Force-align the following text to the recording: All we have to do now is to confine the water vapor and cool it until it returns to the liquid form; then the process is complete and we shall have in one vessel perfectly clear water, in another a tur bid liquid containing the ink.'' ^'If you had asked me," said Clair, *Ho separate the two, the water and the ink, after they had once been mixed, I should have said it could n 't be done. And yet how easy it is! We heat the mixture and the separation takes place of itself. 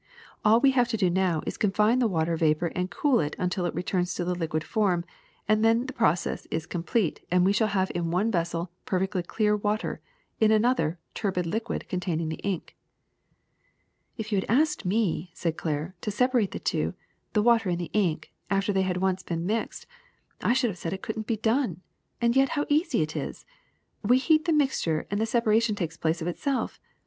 All 0.43 0.59
we 0.59 0.71
have 0.71 0.87
to 0.87 0.97
do 0.97 1.11
now 1.11 1.43
is 1.45 1.53
to 1.53 1.59
confine 1.59 1.99
the 1.99 2.07
water 2.07 2.35
vapor 2.35 2.71
and 2.73 2.89
cool 2.89 3.19
it 3.19 3.35
until 3.37 3.67
it 3.67 3.75
returns 3.75 4.15
to 4.15 4.25
the 4.25 4.33
liquid 4.33 4.63
form; 4.63 5.05
then 5.47 5.85
the 5.85 5.93
process 5.93 6.47
is 6.49 6.65
complete 6.65 7.21
and 7.29 7.45
we 7.45 7.53
shall 7.53 7.67
have 7.67 7.91
in 7.93 8.09
one 8.09 8.31
vessel 8.31 8.71
perfectly 8.87 9.21
clear 9.21 9.55
water, 9.55 10.01
in 10.39 10.49
another 10.49 10.97
a 11.13 11.13
tur 11.13 11.29
bid 11.31 11.45
liquid 11.45 11.87
containing 11.87 12.29
the 12.29 12.37
ink.'' 12.43 12.75
^'If 14.17 14.31
you 14.31 14.37
had 14.39 14.49
asked 14.49 14.85
me," 14.85 15.29
said 15.35 15.55
Clair, 15.55 15.93
*Ho 16.03 16.09
separate 16.09 16.49
the 16.49 16.57
two, 16.57 16.95
the 17.33 17.43
water 17.43 17.69
and 17.69 17.77
the 17.77 17.91
ink, 17.93 18.31
after 18.49 18.73
they 18.73 18.81
had 18.81 18.97
once 18.97 19.21
been 19.21 19.45
mixed, 19.45 19.85
I 20.41 20.53
should 20.53 20.71
have 20.71 20.79
said 20.79 20.93
it 20.93 21.03
could 21.03 21.15
n 21.17 21.21
't 21.21 21.27
be 21.27 21.37
done. 21.37 21.81
And 22.19 22.35
yet 22.35 22.49
how 22.49 22.65
easy 22.69 23.03
it 23.03 23.15
is! 23.15 23.45
We 24.03 24.17
heat 24.17 24.45
the 24.45 24.51
mixture 24.51 25.05
and 25.11 25.21
the 25.21 25.27
separation 25.27 25.75
takes 25.75 25.95
place 25.95 26.23
of 26.23 26.27
itself. 26.27 26.79